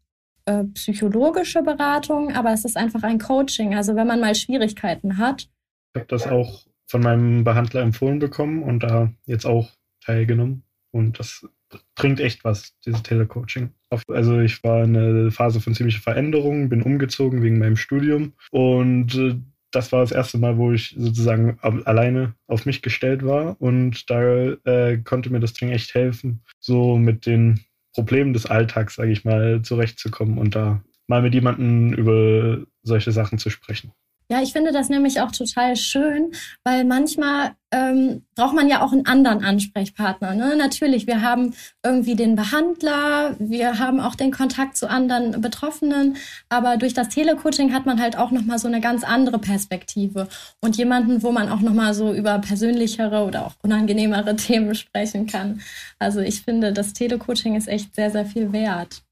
äh, 0.44 0.64
psychologische 0.74 1.62
Beratung, 1.62 2.34
aber 2.34 2.52
es 2.52 2.64
ist 2.64 2.76
einfach 2.76 3.02
ein 3.02 3.18
Coaching. 3.18 3.74
Also 3.74 3.96
wenn 3.96 4.06
man 4.06 4.20
mal 4.20 4.34
Schwierigkeiten 4.34 5.18
hat. 5.18 5.48
Ich 5.94 6.00
habe 6.00 6.06
das 6.08 6.26
auch 6.26 6.64
von 6.86 7.02
meinem 7.02 7.44
Behandler 7.44 7.82
empfohlen 7.82 8.18
bekommen 8.18 8.62
und 8.62 8.82
da 8.82 9.12
jetzt 9.26 9.46
auch 9.46 9.70
teilgenommen. 10.00 10.62
Und 10.90 11.18
das 11.18 11.46
bringt 11.94 12.20
echt 12.20 12.44
was, 12.44 12.74
dieses 12.84 13.02
Telecoaching. 13.02 13.70
Also 14.08 14.40
ich 14.40 14.62
war 14.64 14.84
in 14.84 14.96
einer 14.96 15.30
Phase 15.30 15.60
von 15.60 15.74
ziemlicher 15.74 16.00
Veränderung, 16.00 16.68
bin 16.68 16.82
umgezogen 16.82 17.42
wegen 17.42 17.58
meinem 17.58 17.76
Studium 17.76 18.32
und 18.50 19.14
äh, 19.14 19.36
das 19.70 19.92
war 19.92 20.00
das 20.00 20.12
erste 20.12 20.38
Mal, 20.38 20.56
wo 20.56 20.72
ich 20.72 20.94
sozusagen 20.96 21.58
alleine 21.60 22.34
auf 22.46 22.64
mich 22.64 22.80
gestellt 22.80 23.22
war 23.22 23.60
und 23.60 24.08
da 24.08 24.52
äh, 24.64 24.98
konnte 25.04 25.28
mir 25.30 25.40
das 25.40 25.52
Ding 25.52 25.68
echt 25.68 25.94
helfen, 25.94 26.40
so 26.58 26.96
mit 26.96 27.26
den 27.26 27.60
Problemen 27.92 28.32
des 28.32 28.46
Alltags, 28.46 28.94
sage 28.94 29.12
ich 29.12 29.24
mal, 29.24 29.62
zurechtzukommen 29.62 30.38
und 30.38 30.54
da 30.54 30.82
mal 31.06 31.22
mit 31.22 31.34
jemandem 31.34 31.92
über 31.92 32.64
solche 32.82 33.12
Sachen 33.12 33.38
zu 33.38 33.50
sprechen. 33.50 33.92
Ja, 34.30 34.42
ich 34.42 34.52
finde 34.52 34.72
das 34.72 34.90
nämlich 34.90 35.22
auch 35.22 35.32
total 35.32 35.74
schön, 35.74 36.32
weil 36.62 36.84
manchmal 36.84 37.52
ähm, 37.70 38.24
braucht 38.34 38.54
man 38.54 38.68
ja 38.68 38.82
auch 38.82 38.92
einen 38.92 39.06
anderen 39.06 39.42
Ansprechpartner. 39.42 40.34
Ne? 40.34 40.54
Natürlich, 40.54 41.06
wir 41.06 41.22
haben 41.22 41.54
irgendwie 41.82 42.14
den 42.14 42.36
Behandler, 42.36 43.36
wir 43.38 43.78
haben 43.78 44.00
auch 44.00 44.14
den 44.14 44.30
Kontakt 44.30 44.76
zu 44.76 44.88
anderen 44.88 45.40
Betroffenen, 45.40 46.16
aber 46.50 46.76
durch 46.76 46.92
das 46.92 47.08
Telecoaching 47.08 47.72
hat 47.72 47.86
man 47.86 48.00
halt 48.00 48.18
auch 48.18 48.30
nochmal 48.30 48.58
so 48.58 48.68
eine 48.68 48.82
ganz 48.82 49.02
andere 49.02 49.38
Perspektive 49.38 50.28
und 50.60 50.76
jemanden, 50.76 51.22
wo 51.22 51.32
man 51.32 51.48
auch 51.48 51.60
nochmal 51.60 51.94
so 51.94 52.12
über 52.12 52.38
persönlichere 52.38 53.24
oder 53.24 53.46
auch 53.46 53.54
unangenehmere 53.62 54.36
Themen 54.36 54.74
sprechen 54.74 55.26
kann. 55.26 55.62
Also 55.98 56.20
ich 56.20 56.42
finde, 56.42 56.74
das 56.74 56.92
Telecoaching 56.92 57.54
ist 57.56 57.68
echt 57.68 57.94
sehr, 57.94 58.10
sehr 58.10 58.26
viel 58.26 58.52
wert. 58.52 59.02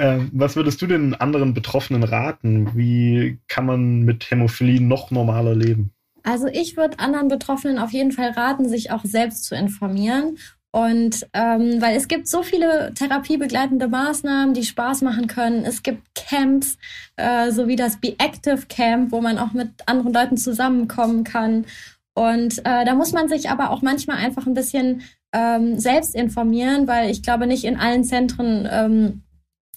Ähm, 0.00 0.30
was 0.32 0.56
würdest 0.56 0.80
du 0.80 0.86
den 0.86 1.14
anderen 1.14 1.52
Betroffenen 1.52 2.04
raten? 2.04 2.74
Wie 2.74 3.38
kann 3.48 3.66
man 3.66 4.00
mit 4.00 4.30
Hämophilie 4.30 4.80
noch 4.80 5.10
normaler 5.10 5.54
leben? 5.54 5.92
Also 6.22 6.46
ich 6.46 6.78
würde 6.78 6.98
anderen 6.98 7.28
Betroffenen 7.28 7.78
auf 7.78 7.92
jeden 7.92 8.10
Fall 8.10 8.30
raten, 8.30 8.66
sich 8.66 8.90
auch 8.90 9.04
selbst 9.04 9.44
zu 9.44 9.54
informieren. 9.54 10.38
Und 10.72 11.26
ähm, 11.34 11.82
weil 11.82 11.96
es 11.96 12.08
gibt 12.08 12.28
so 12.28 12.42
viele 12.42 12.94
therapiebegleitende 12.94 13.88
Maßnahmen, 13.88 14.54
die 14.54 14.64
Spaß 14.64 15.02
machen 15.02 15.26
können. 15.26 15.66
Es 15.66 15.82
gibt 15.82 16.14
Camps, 16.14 16.78
äh, 17.16 17.50
so 17.50 17.68
wie 17.68 17.76
das 17.76 17.98
Be 17.98 18.14
Active 18.18 18.62
Camp, 18.70 19.12
wo 19.12 19.20
man 19.20 19.36
auch 19.36 19.52
mit 19.52 19.68
anderen 19.84 20.14
Leuten 20.14 20.38
zusammenkommen 20.38 21.24
kann. 21.24 21.66
Und 22.14 22.60
äh, 22.60 22.86
da 22.86 22.94
muss 22.94 23.12
man 23.12 23.28
sich 23.28 23.50
aber 23.50 23.68
auch 23.70 23.82
manchmal 23.82 24.16
einfach 24.16 24.46
ein 24.46 24.54
bisschen 24.54 25.02
ähm, 25.34 25.78
selbst 25.78 26.14
informieren, 26.14 26.88
weil 26.88 27.10
ich 27.10 27.22
glaube, 27.22 27.46
nicht 27.46 27.64
in 27.64 27.76
allen 27.76 28.04
Zentren 28.04 28.66
ähm, 28.70 29.22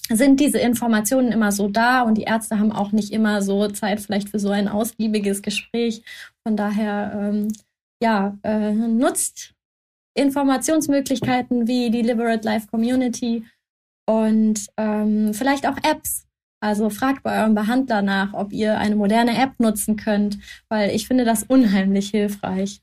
sind 0.09 0.39
diese 0.39 0.59
Informationen 0.59 1.31
immer 1.31 1.51
so 1.51 1.69
da 1.69 2.01
und 2.01 2.15
die 2.17 2.23
Ärzte 2.23 2.59
haben 2.59 2.71
auch 2.71 2.91
nicht 2.91 3.11
immer 3.11 3.41
so 3.41 3.67
Zeit 3.69 4.01
vielleicht 4.01 4.29
für 4.29 4.39
so 4.39 4.49
ein 4.49 4.67
ausgiebiges 4.67 5.41
Gespräch. 5.41 6.03
Von 6.45 6.57
daher, 6.57 7.13
ähm, 7.15 7.47
ja, 8.01 8.37
äh, 8.43 8.73
nutzt 8.73 9.53
Informationsmöglichkeiten 10.15 11.67
wie 11.67 11.89
die 11.89 12.01
Liberate 12.01 12.45
Life 12.45 12.67
Community 12.67 13.45
und 14.05 14.67
ähm, 14.77 15.33
vielleicht 15.33 15.65
auch 15.67 15.77
Apps. 15.83 16.27
Also 16.61 16.89
fragt 16.89 17.23
bei 17.23 17.41
eurem 17.41 17.55
Behandler 17.55 18.01
nach, 18.01 18.33
ob 18.33 18.53
ihr 18.53 18.77
eine 18.77 18.95
moderne 18.95 19.37
App 19.37 19.59
nutzen 19.59 19.97
könnt, 19.97 20.37
weil 20.69 20.91
ich 20.91 21.07
finde 21.07 21.25
das 21.25 21.43
unheimlich 21.43 22.09
hilfreich. 22.09 22.81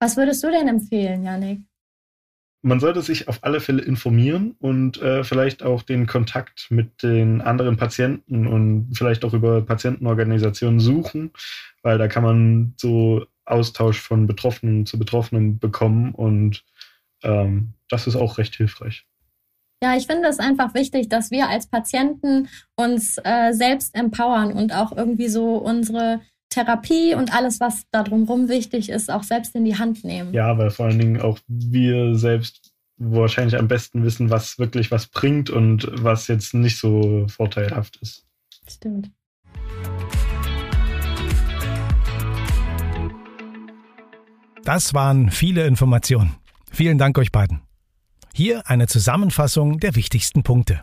Was 0.00 0.16
würdest 0.16 0.44
du 0.44 0.50
denn 0.50 0.68
empfehlen, 0.68 1.24
Janik? 1.24 1.62
Man 2.66 2.80
sollte 2.80 3.00
sich 3.00 3.28
auf 3.28 3.44
alle 3.44 3.60
Fälle 3.60 3.80
informieren 3.82 4.56
und 4.58 5.00
äh, 5.00 5.22
vielleicht 5.22 5.62
auch 5.62 5.82
den 5.82 6.08
Kontakt 6.08 6.66
mit 6.70 7.04
den 7.04 7.40
anderen 7.40 7.76
Patienten 7.76 8.48
und 8.48 8.92
vielleicht 8.92 9.24
auch 9.24 9.34
über 9.34 9.62
Patientenorganisationen 9.62 10.80
suchen, 10.80 11.30
weil 11.82 11.96
da 11.96 12.08
kann 12.08 12.24
man 12.24 12.74
so 12.76 13.24
Austausch 13.44 14.00
von 14.00 14.26
Betroffenen 14.26 14.84
zu 14.84 14.98
Betroffenen 14.98 15.60
bekommen 15.60 16.12
und 16.12 16.64
ähm, 17.22 17.74
das 17.88 18.08
ist 18.08 18.16
auch 18.16 18.36
recht 18.36 18.56
hilfreich. 18.56 19.06
Ja, 19.80 19.96
ich 19.96 20.08
finde 20.08 20.26
es 20.26 20.40
einfach 20.40 20.74
wichtig, 20.74 21.08
dass 21.08 21.30
wir 21.30 21.48
als 21.48 21.68
Patienten 21.68 22.48
uns 22.74 23.16
äh, 23.22 23.52
selbst 23.52 23.94
empowern 23.94 24.52
und 24.52 24.74
auch 24.74 24.90
irgendwie 24.96 25.28
so 25.28 25.56
unsere 25.56 26.20
Therapie 26.50 27.14
und 27.14 27.34
alles, 27.34 27.60
was 27.60 27.84
da 27.90 28.02
drumherum 28.02 28.48
wichtig 28.48 28.88
ist, 28.88 29.10
auch 29.10 29.22
selbst 29.22 29.54
in 29.54 29.64
die 29.64 29.78
Hand 29.78 30.04
nehmen. 30.04 30.32
Ja, 30.32 30.56
weil 30.58 30.70
vor 30.70 30.86
allen 30.86 30.98
Dingen 30.98 31.20
auch 31.20 31.38
wir 31.48 32.14
selbst 32.16 32.72
wahrscheinlich 32.98 33.58
am 33.58 33.68
besten 33.68 34.04
wissen, 34.04 34.30
was 34.30 34.58
wirklich 34.58 34.90
was 34.90 35.06
bringt 35.06 35.50
und 35.50 35.88
was 35.92 36.28
jetzt 36.28 36.54
nicht 36.54 36.78
so 36.78 37.26
vorteilhaft 37.28 37.96
ist. 37.96 38.26
Stimmt. 38.66 39.10
Das 44.64 44.94
waren 44.94 45.30
viele 45.30 45.66
Informationen. 45.66 46.34
Vielen 46.72 46.98
Dank 46.98 47.16
euch 47.18 47.30
beiden. 47.30 47.60
Hier 48.34 48.68
eine 48.68 48.86
Zusammenfassung 48.86 49.78
der 49.78 49.94
wichtigsten 49.94 50.42
Punkte. 50.42 50.82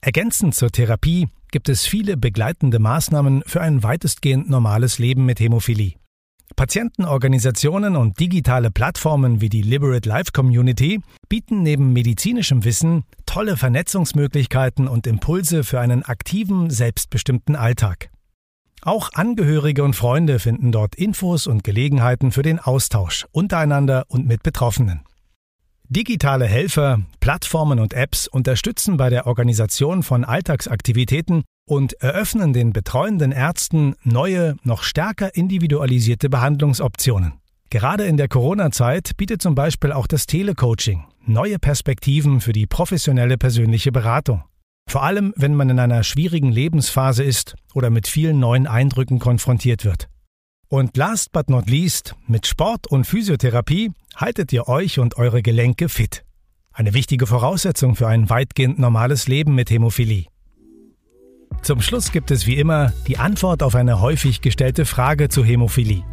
Ergänzend 0.00 0.54
zur 0.54 0.70
Therapie 0.70 1.28
gibt 1.50 1.68
es 1.68 1.86
viele 1.86 2.16
begleitende 2.16 2.78
Maßnahmen 2.78 3.42
für 3.46 3.60
ein 3.60 3.82
weitestgehend 3.82 4.48
normales 4.48 4.98
Leben 4.98 5.24
mit 5.24 5.40
Hämophilie. 5.40 5.94
Patientenorganisationen 6.56 7.96
und 7.96 8.18
digitale 8.18 8.70
Plattformen 8.70 9.40
wie 9.40 9.48
die 9.48 9.62
Liberate 9.62 10.08
Life 10.08 10.32
Community 10.32 11.00
bieten 11.28 11.62
neben 11.62 11.92
medizinischem 11.92 12.64
Wissen 12.64 13.04
tolle 13.26 13.56
Vernetzungsmöglichkeiten 13.56 14.88
und 14.88 15.06
Impulse 15.06 15.62
für 15.62 15.80
einen 15.80 16.02
aktiven, 16.02 16.70
selbstbestimmten 16.70 17.54
Alltag. 17.54 18.10
Auch 18.82 19.12
Angehörige 19.12 19.84
und 19.84 19.94
Freunde 19.94 20.38
finden 20.38 20.72
dort 20.72 20.94
Infos 20.94 21.46
und 21.46 21.64
Gelegenheiten 21.64 22.32
für 22.32 22.42
den 22.42 22.58
Austausch 22.58 23.26
untereinander 23.32 24.04
und 24.08 24.26
mit 24.26 24.42
Betroffenen. 24.42 25.02
Digitale 25.90 26.44
Helfer, 26.44 27.00
Plattformen 27.18 27.78
und 27.78 27.94
Apps 27.94 28.28
unterstützen 28.28 28.98
bei 28.98 29.08
der 29.08 29.26
Organisation 29.26 30.02
von 30.02 30.22
Alltagsaktivitäten 30.22 31.44
und 31.66 31.94
eröffnen 32.02 32.52
den 32.52 32.74
betreuenden 32.74 33.32
Ärzten 33.32 33.94
neue, 34.04 34.56
noch 34.64 34.82
stärker 34.82 35.34
individualisierte 35.34 36.28
Behandlungsoptionen. 36.28 37.40
Gerade 37.70 38.04
in 38.04 38.18
der 38.18 38.28
Corona-Zeit 38.28 39.16
bietet 39.16 39.40
zum 39.40 39.54
Beispiel 39.54 39.92
auch 39.92 40.06
das 40.06 40.26
Telecoaching 40.26 41.04
neue 41.24 41.58
Perspektiven 41.58 42.42
für 42.42 42.52
die 42.52 42.66
professionelle 42.66 43.38
persönliche 43.38 43.90
Beratung. 43.90 44.44
Vor 44.90 45.04
allem, 45.04 45.32
wenn 45.36 45.54
man 45.54 45.70
in 45.70 45.78
einer 45.78 46.02
schwierigen 46.02 46.52
Lebensphase 46.52 47.24
ist 47.24 47.54
oder 47.72 47.88
mit 47.88 48.06
vielen 48.08 48.38
neuen 48.38 48.66
Eindrücken 48.66 49.18
konfrontiert 49.18 49.86
wird. 49.86 50.08
Und 50.70 50.98
last 50.98 51.32
but 51.32 51.48
not 51.48 51.70
least, 51.70 52.14
mit 52.26 52.46
Sport 52.46 52.86
und 52.88 53.06
Physiotherapie 53.06 53.90
haltet 54.14 54.52
ihr 54.52 54.68
euch 54.68 54.98
und 54.98 55.16
eure 55.16 55.40
Gelenke 55.40 55.88
fit. 55.88 56.24
Eine 56.72 56.92
wichtige 56.92 57.26
Voraussetzung 57.26 57.96
für 57.96 58.06
ein 58.06 58.28
weitgehend 58.28 58.78
normales 58.78 59.28
Leben 59.28 59.54
mit 59.54 59.70
Hämophilie. 59.70 60.26
Zum 61.62 61.80
Schluss 61.80 62.12
gibt 62.12 62.30
es 62.30 62.46
wie 62.46 62.56
immer 62.56 62.92
die 63.06 63.16
Antwort 63.16 63.62
auf 63.62 63.74
eine 63.74 64.02
häufig 64.02 64.42
gestellte 64.42 64.84
Frage 64.84 65.30
zu 65.30 65.42
Hämophilie. 65.42 66.04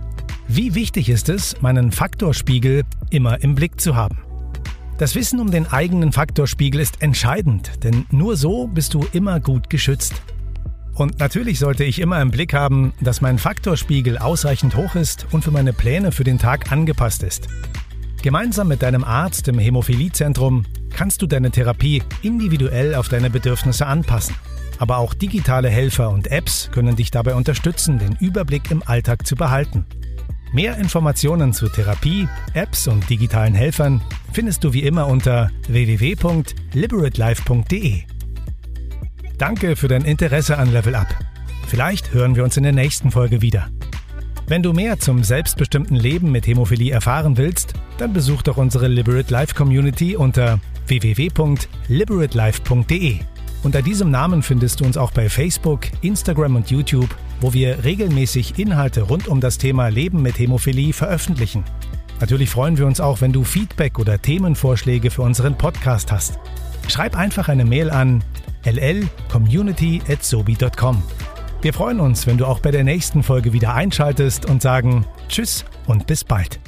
Wie 0.47 0.73
wichtig 0.73 1.09
ist 1.09 1.27
es, 1.27 1.61
meinen 1.61 1.91
Faktorspiegel 1.91 2.83
immer 3.09 3.43
im 3.43 3.55
Blick 3.55 3.81
zu 3.81 3.97
haben? 3.97 4.19
Das 4.97 5.15
Wissen 5.15 5.41
um 5.41 5.51
den 5.51 5.67
eigenen 5.67 6.13
Faktorspiegel 6.13 6.79
ist 6.79 7.01
entscheidend, 7.01 7.83
denn 7.83 8.05
nur 8.09 8.37
so 8.37 8.67
bist 8.67 8.93
du 8.93 9.05
immer 9.11 9.41
gut 9.41 9.69
geschützt. 9.69 10.13
Und 10.95 11.19
natürlich 11.19 11.59
sollte 11.59 11.83
ich 11.83 11.99
immer 11.99 12.19
im 12.21 12.31
Blick 12.31 12.53
haben, 12.53 12.93
dass 13.01 13.19
mein 13.21 13.37
Faktorspiegel 13.37 14.17
ausreichend 14.17 14.77
hoch 14.77 14.95
ist 14.95 15.27
und 15.31 15.43
für 15.43 15.51
meine 15.51 15.73
Pläne 15.73 16.13
für 16.13 16.23
den 16.23 16.39
Tag 16.39 16.71
angepasst 16.71 17.21
ist. 17.21 17.49
Gemeinsam 18.21 18.69
mit 18.69 18.81
deinem 18.81 19.03
Arzt 19.03 19.49
im 19.49 19.59
Hämophiliezentrum 19.59 20.63
kannst 20.89 21.21
du 21.21 21.27
deine 21.27 21.51
Therapie 21.51 22.01
individuell 22.23 22.95
auf 22.95 23.09
deine 23.09 23.29
Bedürfnisse 23.29 23.85
anpassen. 23.85 24.35
Aber 24.79 24.97
auch 24.97 25.13
digitale 25.13 25.69
Helfer 25.69 26.09
und 26.09 26.31
Apps 26.31 26.71
können 26.71 26.95
dich 26.95 27.11
dabei 27.11 27.35
unterstützen, 27.35 27.99
den 27.99 28.15
Überblick 28.19 28.71
im 28.71 28.81
Alltag 28.85 29.27
zu 29.27 29.35
behalten. 29.35 29.85
Mehr 30.53 30.77
Informationen 30.77 31.51
zu 31.53 31.67
Therapie, 31.67 32.29
Apps 32.53 32.87
und 32.87 33.09
digitalen 33.09 33.53
Helfern 33.53 34.01
findest 34.31 34.63
du 34.63 34.71
wie 34.73 34.83
immer 34.83 35.07
unter 35.07 35.51
www.liberatelife.de. 35.67 38.14
Danke 39.37 39.75
für 39.75 39.89
dein 39.89 40.05
Interesse 40.05 40.57
an 40.57 40.71
Level 40.71 40.95
Up. 40.95 41.07
Vielleicht 41.67 42.13
hören 42.13 42.35
wir 42.35 42.43
uns 42.43 42.57
in 42.57 42.63
der 42.63 42.71
nächsten 42.71 43.11
Folge 43.11 43.41
wieder. 43.41 43.67
Wenn 44.47 44.63
du 44.63 44.71
mehr 44.71 44.97
zum 44.99 45.23
selbstbestimmten 45.23 45.97
Leben 45.97 46.31
mit 46.31 46.47
Hämophilie 46.47 46.93
erfahren 46.93 47.35
willst, 47.35 47.73
dann 47.97 48.13
besuch 48.13 48.43
doch 48.43 48.55
unsere 48.57 48.87
Liberate 48.87 49.33
Life 49.33 49.55
Community 49.55 50.15
unter 50.15 50.59
www.liberatelife.de. 50.87 53.17
Unter 53.63 53.81
diesem 53.81 54.11
Namen 54.11 54.43
findest 54.43 54.79
du 54.79 54.85
uns 54.85 54.95
auch 54.95 55.11
bei 55.11 55.27
Facebook, 55.27 55.87
Instagram 56.01 56.55
und 56.55 56.69
YouTube, 56.69 57.09
wo 57.41 57.51
wir 57.53 57.83
regelmäßig 57.83 58.59
Inhalte 58.59 59.01
rund 59.01 59.27
um 59.27 59.41
das 59.41 59.57
Thema 59.57 59.87
Leben 59.87 60.21
mit 60.21 60.37
Hämophilie 60.37 60.93
veröffentlichen. 60.93 61.63
Natürlich 62.19 62.51
freuen 62.51 62.77
wir 62.77 62.85
uns 62.85 63.01
auch, 63.01 63.21
wenn 63.21 63.33
du 63.33 63.43
Feedback 63.43 63.97
oder 63.99 64.21
Themenvorschläge 64.21 65.09
für 65.09 65.23
unseren 65.23 65.57
Podcast 65.57 66.11
hast. 66.11 66.37
Schreib 66.87 67.17
einfach 67.17 67.49
eine 67.49 67.65
Mail 67.65 67.89
an 67.89 68.23
llcommunity@sobi.com. 68.65 71.03
Wir 71.61 71.73
freuen 71.73 71.99
uns, 71.99 72.27
wenn 72.27 72.37
du 72.37 72.45
auch 72.45 72.59
bei 72.59 72.69
der 72.71 72.83
nächsten 72.83 73.23
Folge 73.23 73.53
wieder 73.53 73.73
einschaltest 73.73 74.45
und 74.45 74.61
sagen 74.61 75.05
Tschüss 75.29 75.65
und 75.87 76.05
bis 76.05 76.23
bald. 76.23 76.59